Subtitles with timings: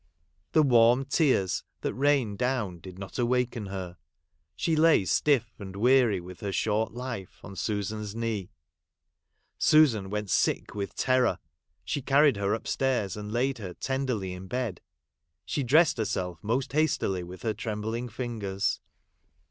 [0.53, 3.97] The warm tears that rained down did not awaken her;
[4.55, 8.49] she lay stiff, and weary with her short life, on Susan's knee.
[9.59, 11.37] Susan went sick with terror.
[11.85, 14.81] She carried her upstairs, and laid her tenderly in bed;
[15.45, 18.79] she dressed herself most hastily, with her trembling fingers.